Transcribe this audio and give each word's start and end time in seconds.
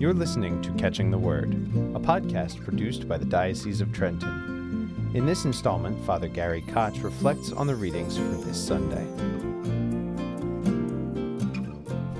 You're 0.00 0.14
listening 0.14 0.62
to 0.62 0.70
Catching 0.74 1.10
the 1.10 1.18
Word, 1.18 1.54
a 1.92 1.98
podcast 1.98 2.64
produced 2.64 3.08
by 3.08 3.18
the 3.18 3.24
Diocese 3.24 3.80
of 3.80 3.92
Trenton. 3.92 5.10
In 5.12 5.26
this 5.26 5.44
installment, 5.44 6.00
Father 6.06 6.28
Gary 6.28 6.60
Koch 6.60 7.02
reflects 7.02 7.50
on 7.50 7.66
the 7.66 7.74
readings 7.74 8.16
for 8.16 8.22
this 8.22 8.64
Sunday. 8.64 9.04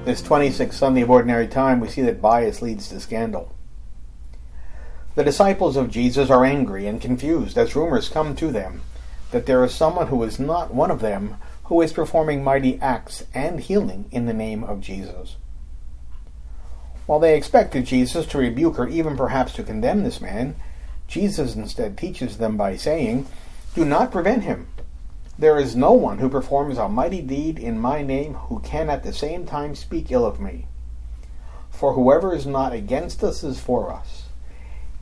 This 0.05 0.21
26th 0.23 0.73
Sunday 0.73 1.03
of 1.03 1.11
Ordinary 1.11 1.47
Time, 1.47 1.79
we 1.79 1.87
see 1.87 2.03
that 2.03 2.21
bias 2.21 2.61
leads 2.61 2.89
to 2.89 2.99
scandal. 2.99 3.55
The 5.15 5.23
disciples 5.23 5.77
of 5.77 5.89
Jesus 5.89 6.31
are 6.31 6.45
angry 6.45 6.89
and 6.89 7.01
confused 7.01 7.57
as 7.57 7.77
rumors 7.77 8.09
come 8.09 8.35
to 8.35 8.51
them 8.51 8.83
that 9.31 9.47
there 9.47 9.65
is 9.65 9.73
someone 9.73 10.09
who 10.09 10.25
is 10.25 10.41
not 10.41 10.75
one 10.75 10.91
of 10.91 10.99
them 10.99 11.37
who 11.67 11.81
is 11.81 11.93
performing 11.93 12.43
mighty 12.43 12.81
acts 12.81 13.23
and 13.33 13.61
healing 13.61 14.07
in 14.11 14.27
the 14.27 14.35
name 14.35 14.65
of 14.65 14.81
Jesus. 14.81 15.37
While 17.09 17.21
they 17.21 17.39
expected 17.39 17.87
Jesus 17.87 18.27
to 18.27 18.39
rebuke 18.39 18.79
or 18.79 18.87
even 18.87 19.17
perhaps 19.17 19.55
to 19.55 19.63
condemn 19.63 20.05
this 20.05 20.21
man, 20.21 20.57
Jesus 21.07 21.55
instead 21.55 21.97
teaches 21.97 22.37
them 22.37 22.59
by 22.59 22.77
saying, 22.77 23.27
Do 23.75 23.87
not 23.87 24.13
prevent 24.13 24.43
him. 24.43 24.69
There 25.39 25.59
is 25.59 25.75
no 25.75 25.93
one 25.93 26.19
who 26.19 26.29
performs 26.29 26.77
a 26.77 26.87
mighty 26.87 27.23
deed 27.23 27.59
in 27.59 27.81
my 27.81 28.03
name 28.03 28.35
who 28.35 28.61
can 28.61 28.91
at 28.91 29.05
the 29.05 29.15
same 29.15 29.47
time 29.47 29.75
speak 29.75 30.11
ill 30.11 30.27
of 30.27 30.39
me. 30.39 30.67
For 31.71 31.95
whoever 31.95 32.35
is 32.35 32.45
not 32.45 32.75
against 32.75 33.25
us 33.25 33.43
is 33.43 33.59
for 33.59 33.91
us. 33.91 34.25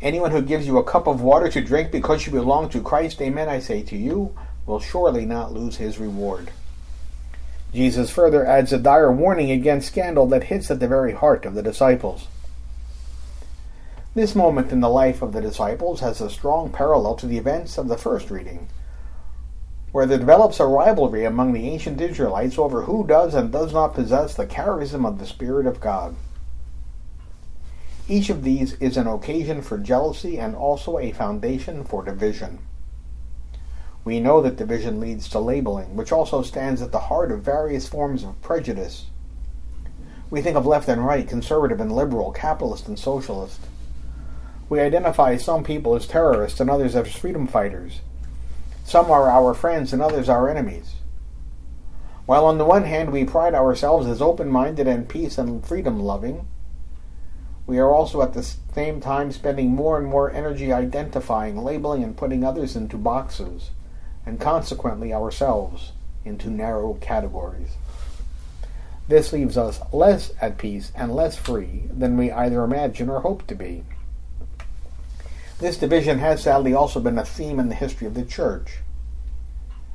Anyone 0.01 0.31
who 0.31 0.43
gives 0.43 0.65
you 0.65 0.79
a 0.79 0.85
cup 0.85 1.09
of 1.09 1.23
water 1.23 1.49
to 1.49 1.61
drink 1.61 1.91
because 1.91 2.25
you 2.25 2.31
belong 2.31 2.69
to 2.69 2.81
Christ, 2.81 3.21
amen, 3.21 3.49
I 3.49 3.59
say 3.59 3.83
to 3.83 3.97
you, 3.97 4.33
will 4.65 4.79
surely 4.79 5.27
not 5.27 5.53
lose 5.53 5.79
his 5.79 5.99
reward. 5.99 6.53
Jesus 7.77 8.09
further 8.09 8.47
adds 8.47 8.73
a 8.73 8.79
dire 8.79 9.13
warning 9.13 9.51
against 9.51 9.89
scandal 9.89 10.27
that 10.29 10.45
hits 10.45 10.71
at 10.71 10.81
the 10.81 10.89
very 10.89 11.13
heart 11.13 11.45
of 11.45 11.53
the 11.53 11.63
disciples. 11.63 12.27
This 14.15 14.35
moment 14.35 14.73
in 14.73 14.81
the 14.81 14.89
life 14.89 15.21
of 15.21 15.35
the 15.35 15.43
disciples 15.43 16.01
has 16.01 16.23
a 16.23 16.31
strong 16.31 16.71
parallel 16.71 17.17
to 17.17 17.27
the 17.27 17.37
events 17.37 17.77
of 17.77 17.89
the 17.89 17.99
first 17.99 18.31
reading, 18.31 18.69
where 19.93 20.07
there 20.07 20.17
develops 20.17 20.59
a 20.59 20.65
rivalry 20.65 21.27
among 21.27 21.53
the 21.53 21.69
ancient 21.69 22.01
Israelites 22.01 22.57
over 22.57 22.85
who 22.85 23.07
does 23.07 23.35
and 23.35 23.53
does 23.53 23.75
not 23.75 23.93
possess 23.93 24.35
the 24.35 24.47
charism 24.47 25.07
of 25.07 25.19
the 25.19 25.27
Spirit 25.27 25.67
of 25.67 25.79
God. 25.79 26.17
Each 28.09 28.31
of 28.31 28.43
these 28.43 28.73
is 28.81 28.97
an 28.97 29.07
occasion 29.07 29.61
for 29.61 29.77
jealousy 29.77 30.39
and 30.39 30.57
also 30.57 30.99
a 30.99 31.13
foundation 31.13 31.85
for 31.85 32.03
division. 32.03 32.59
We 34.07 34.21
know 34.21 34.41
that 34.43 34.55
division 34.55 35.01
leads 35.01 35.29
to 35.31 35.41
labeling, 35.41 35.97
which 35.97 36.13
also 36.13 36.41
stands 36.43 36.81
at 36.81 36.93
the 36.93 37.11
heart 37.11 37.33
of 37.33 37.43
various 37.43 37.89
forms 37.89 38.23
of 38.23 38.41
prejudice. 38.41 39.07
We 40.31 40.41
think 40.41 40.57
of 40.57 40.65
left 40.65 40.89
and 40.89 41.05
right, 41.05 41.27
conservative 41.27 41.81
and 41.81 41.91
liberal, 41.91 42.31
capitalist 42.31 42.87
and 42.87 42.97
socialist. 42.97 43.59
We 44.69 44.79
identify 44.79 45.37
some 45.39 45.65
people 45.65 45.97
as 45.97 46.07
terrorists 46.07 46.61
and 46.61 46.71
others 46.71 46.95
as 46.95 47.17
freedom 47.17 47.49
fighters. 47.49 47.99
Some 48.85 49.11
are 49.11 49.29
our 49.29 49.55
friends 49.55 49.93
and 49.93 50.01
others 50.01 50.29
our 50.29 50.49
enemies. 50.49 50.95
While 52.27 52.45
on 52.45 52.59
the 52.59 52.65
one 52.65 52.85
hand 52.85 53.11
we 53.11 53.25
pride 53.25 53.57
ourselves 53.57 54.07
as 54.07 54.23
open 54.23 54.49
minded 54.49 54.87
and 54.87 55.09
peace 55.09 55.37
and 55.37 55.67
freedom 55.67 55.99
loving, 55.99 56.47
we 57.67 57.81
are 57.81 57.93
also 57.93 58.23
at 58.23 58.35
the 58.35 58.45
same 58.73 59.01
time 59.01 59.33
spending 59.33 59.71
more 59.71 59.99
and 59.99 60.07
more 60.07 60.31
energy 60.31 60.73
identifying, 60.73 61.57
labeling, 61.57 62.05
and 62.05 62.17
putting 62.17 62.45
others 62.45 62.77
into 62.77 62.97
boxes 62.97 63.71
and 64.27 64.41
consequently 64.41 65.15
ourselves 65.15 65.93
into 66.25 66.51
narrow 66.51 66.95
categories. 66.95 67.71
This 69.09 69.33
leaves 69.33 69.57
us 69.57 69.81
less 69.93 70.33
at 70.41 70.59
peace 70.59 70.91
and 70.97 71.15
less 71.15 71.37
free 71.37 71.85
than 71.97 72.17
we 72.17 72.33
either 72.33 72.65
imagine 72.65 73.09
or 73.09 73.21
hope 73.21 73.47
to 73.47 73.55
be. 73.55 73.85
This 75.61 75.79
division 75.79 76.19
has 76.19 76.43
sadly 76.43 76.75
also 76.75 77.01
been 77.01 77.17
a 77.17 77.25
theme 77.25 77.61
in 77.61 77.69
the 77.69 77.75
history 77.77 78.07
of 78.07 78.15
the 78.15 78.25
Church. 78.25 78.79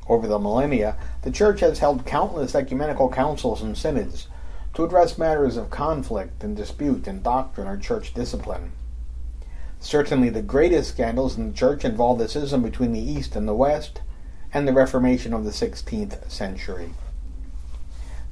Over 0.08 0.28
the 0.28 0.40
millennia, 0.40 0.98
the 1.22 1.30
Church 1.30 1.60
has 1.60 1.80
held 1.80 2.06
countless 2.06 2.56
ecumenical 2.56 3.10
councils 3.10 3.62
and 3.62 3.78
synods 3.78 4.28
to 4.74 4.86
address 4.86 5.18
matters 5.18 5.58
of 5.58 5.70
conflict 5.70 6.44
and 6.44 6.56
dispute 6.56 7.08
in 7.08 7.22
doctrine 7.22 7.68
or 7.68 7.78
church 7.78 8.14
discipline. 8.14 8.72
Certainly, 9.80 10.30
the 10.30 10.42
greatest 10.42 10.92
scandals 10.92 11.38
in 11.38 11.50
the 11.50 11.58
Church 11.58 11.84
involve 11.84 12.20
the 12.20 12.30
schism 12.30 12.64
between 12.64 12.94
the 12.94 13.00
East 13.00 13.36
and 13.36 13.48
the 13.48 13.54
West, 13.54 14.02
and 14.54 14.68
the 14.68 14.74
Reformation 14.74 15.34
of 15.34 15.46
the 15.46 15.52
16th 15.52 16.30
century. 16.30 16.94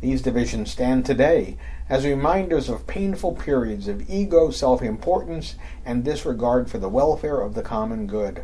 These 0.02 0.22
divisions 0.22 0.72
stand 0.72 1.06
today 1.06 1.58
as 1.90 2.06
reminders 2.06 2.70
of 2.70 2.88
painful 2.88 3.34
periods 3.36 3.88
of 3.88 4.10
ego, 4.10 4.50
self 4.50 4.82
importance, 4.82 5.56
and 5.86 6.04
disregard 6.04 6.70
for 6.70 6.78
the 6.78 6.88
welfare 6.88 7.42
of 7.42 7.54
the 7.54 7.62
common 7.62 8.08
good. 8.08 8.44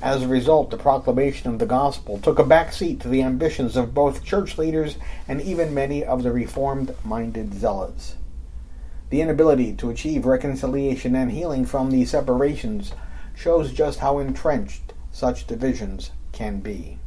As 0.00 0.22
a 0.22 0.28
result, 0.28 0.70
the 0.70 0.78
proclamation 0.78 1.50
of 1.50 1.58
the 1.58 1.66
gospel 1.66 2.18
took 2.18 2.38
a 2.38 2.44
back 2.44 2.72
seat 2.72 3.00
to 3.00 3.08
the 3.08 3.22
ambitions 3.22 3.76
of 3.76 3.92
both 3.92 4.24
church 4.24 4.56
leaders 4.56 4.96
and 5.28 5.42
even 5.42 5.74
many 5.74 6.02
of 6.02 6.22
the 6.22 6.32
reformed 6.32 6.94
minded 7.04 7.52
zealots. 7.52 8.16
The 9.10 9.20
inability 9.20 9.74
to 9.74 9.90
achieve 9.90 10.24
reconciliation 10.24 11.14
and 11.14 11.32
healing 11.32 11.66
from 11.66 11.90
these 11.90 12.10
separations 12.10 12.92
shows 13.34 13.72
just 13.72 13.98
how 13.98 14.18
entrenched 14.20 14.94
such 15.12 15.46
divisions 15.46 16.12
can 16.40 16.60
be. 16.60 16.98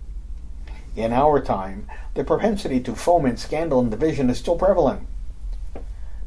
In 0.96 1.12
our 1.12 1.42
time, 1.42 1.88
the 2.14 2.24
propensity 2.24 2.80
to 2.82 2.96
foment 2.96 3.40
scandal 3.40 3.80
and 3.80 3.90
division 3.90 4.30
is 4.30 4.38
still 4.38 4.56
prevalent. 4.56 5.08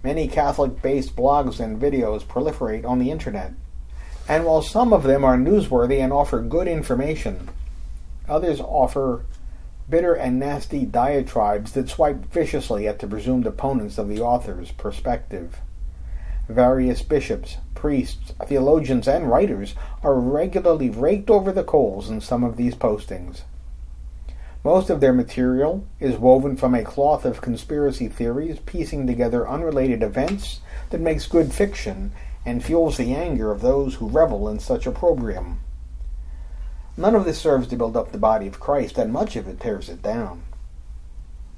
Many 0.02 0.26
Catholic 0.26 0.82
based 0.82 1.14
blogs 1.14 1.60
and 1.60 1.80
videos 1.80 2.24
proliferate 2.24 2.84
on 2.84 2.98
the 2.98 3.12
internet, 3.12 3.52
and 4.28 4.44
while 4.44 4.60
some 4.60 4.92
of 4.92 5.04
them 5.04 5.24
are 5.24 5.36
newsworthy 5.36 6.00
and 6.02 6.12
offer 6.12 6.40
good 6.40 6.66
information, 6.66 7.48
others 8.28 8.60
offer 8.60 9.24
bitter 9.88 10.14
and 10.14 10.40
nasty 10.40 10.84
diatribes 10.84 11.74
that 11.74 11.88
swipe 11.88 12.24
viciously 12.32 12.88
at 12.88 12.98
the 12.98 13.06
presumed 13.06 13.46
opponents 13.46 13.98
of 13.98 14.08
the 14.08 14.20
author's 14.20 14.72
perspective. 14.72 15.58
Various 16.48 17.02
bishops, 17.02 17.58
priests, 17.76 18.32
theologians, 18.46 19.06
and 19.06 19.30
writers 19.30 19.74
are 20.02 20.18
regularly 20.18 20.90
raked 20.90 21.30
over 21.30 21.52
the 21.52 21.62
coals 21.62 22.10
in 22.10 22.20
some 22.20 22.42
of 22.42 22.56
these 22.56 22.74
postings. 22.74 23.42
Most 24.64 24.90
of 24.90 24.98
their 24.98 25.12
material 25.12 25.86
is 26.00 26.16
woven 26.16 26.56
from 26.56 26.74
a 26.74 26.82
cloth 26.82 27.24
of 27.24 27.40
conspiracy 27.40 28.08
theories, 28.08 28.58
piecing 28.66 29.06
together 29.06 29.48
unrelated 29.48 30.02
events 30.02 30.60
that 30.90 31.00
makes 31.00 31.28
good 31.28 31.52
fiction 31.52 32.10
and 32.44 32.64
fuels 32.64 32.96
the 32.96 33.14
anger 33.14 33.52
of 33.52 33.60
those 33.60 33.94
who 33.94 34.08
revel 34.08 34.48
in 34.48 34.58
such 34.58 34.86
opprobrium. 34.86 35.60
None 36.96 37.14
of 37.14 37.24
this 37.24 37.38
serves 37.38 37.68
to 37.68 37.76
build 37.76 37.96
up 37.96 38.10
the 38.10 38.18
body 38.18 38.46
of 38.46 38.58
Christ, 38.58 38.98
and 38.98 39.12
much 39.12 39.36
of 39.36 39.46
it 39.46 39.60
tears 39.60 39.88
it 39.88 40.02
down. 40.02 40.42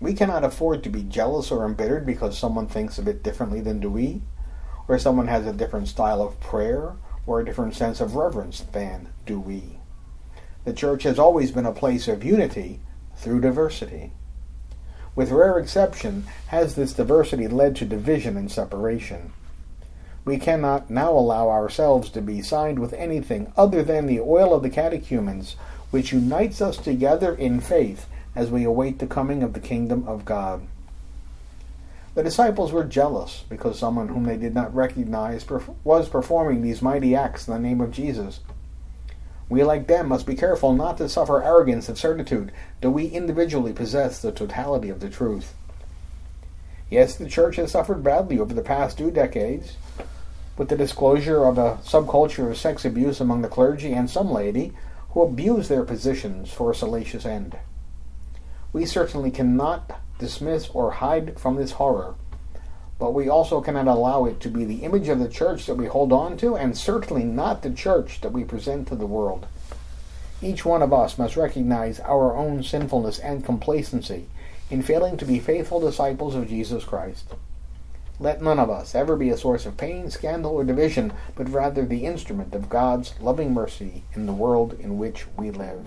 We 0.00 0.12
cannot 0.14 0.44
afford 0.44 0.82
to 0.82 0.90
be 0.90 1.02
jealous 1.02 1.50
or 1.50 1.64
embittered 1.64 2.04
because 2.04 2.36
someone 2.36 2.66
thinks 2.66 2.98
a 2.98 3.02
bit 3.02 3.22
differently 3.22 3.60
than 3.60 3.80
do 3.80 3.90
we 3.90 4.20
where 4.88 4.98
someone 4.98 5.28
has 5.28 5.46
a 5.46 5.52
different 5.52 5.86
style 5.86 6.22
of 6.22 6.40
prayer 6.40 6.94
or 7.26 7.38
a 7.38 7.44
different 7.44 7.74
sense 7.74 8.00
of 8.00 8.14
reverence 8.14 8.60
than 8.72 9.06
do 9.26 9.38
we. 9.38 9.78
The 10.64 10.72
church 10.72 11.02
has 11.02 11.18
always 11.18 11.52
been 11.52 11.66
a 11.66 11.72
place 11.72 12.08
of 12.08 12.24
unity 12.24 12.80
through 13.14 13.42
diversity. 13.42 14.12
With 15.14 15.30
rare 15.30 15.58
exception, 15.58 16.24
has 16.46 16.74
this 16.74 16.94
diversity 16.94 17.48
led 17.48 17.76
to 17.76 17.84
division 17.84 18.38
and 18.38 18.50
separation. 18.50 19.34
We 20.24 20.38
cannot 20.38 20.88
now 20.88 21.12
allow 21.12 21.50
ourselves 21.50 22.08
to 22.10 22.22
be 22.22 22.40
signed 22.40 22.78
with 22.78 22.94
anything 22.94 23.52
other 23.58 23.82
than 23.82 24.06
the 24.06 24.20
oil 24.20 24.54
of 24.54 24.62
the 24.62 24.70
catechumens, 24.70 25.56
which 25.90 26.14
unites 26.14 26.62
us 26.62 26.78
together 26.78 27.34
in 27.34 27.60
faith 27.60 28.06
as 28.34 28.50
we 28.50 28.64
await 28.64 29.00
the 29.00 29.06
coming 29.06 29.42
of 29.42 29.52
the 29.52 29.60
kingdom 29.60 30.08
of 30.08 30.24
God. 30.24 30.66
The 32.18 32.24
disciples 32.24 32.72
were 32.72 32.82
jealous 32.82 33.44
because 33.48 33.78
someone 33.78 34.08
whom 34.08 34.24
they 34.24 34.36
did 34.36 34.52
not 34.52 34.74
recognize 34.74 35.46
was 35.84 36.08
performing 36.08 36.62
these 36.62 36.82
mighty 36.82 37.14
acts 37.14 37.46
in 37.46 37.54
the 37.54 37.60
name 37.60 37.80
of 37.80 37.92
Jesus. 37.92 38.40
We, 39.48 39.62
like 39.62 39.86
them, 39.86 40.08
must 40.08 40.26
be 40.26 40.34
careful 40.34 40.72
not 40.72 40.98
to 40.98 41.08
suffer 41.08 41.40
arrogance 41.40 41.88
and 41.88 41.96
certitude, 41.96 42.50
Do 42.80 42.90
we 42.90 43.06
individually 43.06 43.72
possess 43.72 44.20
the 44.20 44.32
totality 44.32 44.90
of 44.90 44.98
the 44.98 45.08
truth. 45.08 45.54
Yes, 46.90 47.14
the 47.14 47.28
church 47.28 47.54
has 47.54 47.70
suffered 47.70 48.02
badly 48.02 48.40
over 48.40 48.52
the 48.52 48.62
past 48.62 48.98
two 48.98 49.12
decades, 49.12 49.76
with 50.56 50.70
the 50.70 50.76
disclosure 50.76 51.44
of 51.44 51.56
a 51.56 51.78
subculture 51.84 52.50
of 52.50 52.56
sex 52.56 52.84
abuse 52.84 53.20
among 53.20 53.42
the 53.42 53.48
clergy 53.48 53.92
and 53.92 54.10
some 54.10 54.32
laity 54.32 54.72
who 55.10 55.22
abuse 55.22 55.68
their 55.68 55.84
positions 55.84 56.52
for 56.52 56.72
a 56.72 56.74
salacious 56.74 57.24
end. 57.24 57.56
We 58.72 58.84
certainly 58.86 59.30
cannot 59.30 60.00
dismiss, 60.18 60.68
or 60.70 60.90
hide 60.92 61.38
from 61.38 61.56
this 61.56 61.72
horror. 61.72 62.14
But 62.98 63.14
we 63.14 63.28
also 63.28 63.60
cannot 63.60 63.86
allow 63.86 64.24
it 64.24 64.40
to 64.40 64.48
be 64.48 64.64
the 64.64 64.82
image 64.82 65.08
of 65.08 65.20
the 65.20 65.28
church 65.28 65.66
that 65.66 65.76
we 65.76 65.86
hold 65.86 66.12
on 66.12 66.36
to, 66.38 66.56
and 66.56 66.76
certainly 66.76 67.24
not 67.24 67.62
the 67.62 67.70
church 67.70 68.20
that 68.20 68.32
we 68.32 68.44
present 68.44 68.88
to 68.88 68.96
the 68.96 69.06
world. 69.06 69.46
Each 70.42 70.64
one 70.64 70.82
of 70.82 70.92
us 70.92 71.18
must 71.18 71.36
recognize 71.36 72.00
our 72.00 72.36
own 72.36 72.62
sinfulness 72.62 73.18
and 73.18 73.44
complacency 73.44 74.26
in 74.70 74.82
failing 74.82 75.16
to 75.16 75.24
be 75.24 75.38
faithful 75.38 75.80
disciples 75.80 76.34
of 76.34 76.48
Jesus 76.48 76.84
Christ. 76.84 77.34
Let 78.20 78.42
none 78.42 78.58
of 78.58 78.68
us 78.68 78.94
ever 78.94 79.16
be 79.16 79.30
a 79.30 79.36
source 79.36 79.64
of 79.64 79.76
pain, 79.76 80.10
scandal, 80.10 80.52
or 80.52 80.64
division, 80.64 81.12
but 81.36 81.48
rather 81.48 81.84
the 81.84 82.04
instrument 82.04 82.54
of 82.54 82.68
God's 82.68 83.14
loving 83.20 83.54
mercy 83.54 84.02
in 84.14 84.26
the 84.26 84.32
world 84.32 84.76
in 84.80 84.98
which 84.98 85.26
we 85.36 85.52
live. 85.52 85.86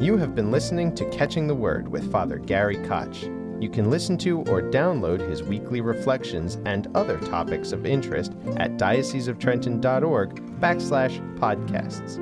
You 0.00 0.16
have 0.16 0.34
been 0.34 0.50
listening 0.50 0.94
to 0.94 1.04
Catching 1.10 1.46
the 1.46 1.54
Word 1.54 1.86
with 1.86 2.10
Father 2.10 2.38
Gary 2.38 2.78
Koch. 2.86 3.24
You 3.60 3.68
can 3.68 3.90
listen 3.90 4.16
to 4.18 4.38
or 4.44 4.62
download 4.62 5.20
his 5.20 5.42
weekly 5.42 5.82
reflections 5.82 6.56
and 6.64 6.88
other 6.96 7.18
topics 7.20 7.72
of 7.72 7.84
interest 7.84 8.32
at 8.56 8.78
dioceseoftrenton.org 8.78 10.58
backslash 10.58 11.38
podcasts. 11.38 12.16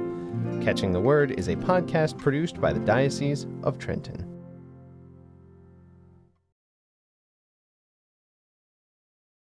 Catching 0.64 0.92
the 0.92 1.00
Word 1.00 1.38
is 1.38 1.46
a 1.46 1.54
podcast 1.54 2.18
produced 2.18 2.60
by 2.60 2.72
the 2.72 2.80
Diocese 2.80 3.46
of 3.62 3.78
Trenton. 3.78 4.27